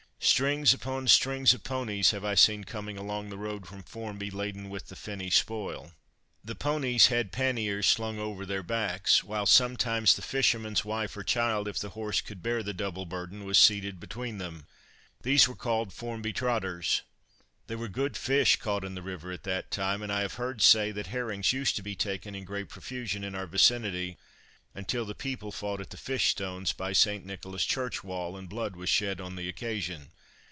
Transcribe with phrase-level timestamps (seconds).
[0.23, 4.69] Strings upon strings of ponies have I seen coming along the road from Formby, laden
[4.69, 5.93] with the finny spoil.
[6.45, 11.67] The ponies had panniers slung over their backs, while sometimes the fisherman's wife or child,
[11.67, 14.67] if the horse could bear the double burden, was seated between them.
[15.23, 17.01] These were called "Formby Trotters."
[17.65, 20.61] There were good fish caught in the river at that time; and I have heard
[20.61, 24.17] say that herrings used to be taken in great profusion in our vicinity
[24.73, 27.25] until the people fought at the Fish Stones by St.
[27.25, 30.07] Nicholas's Church wall, and blood was shed on the occasion.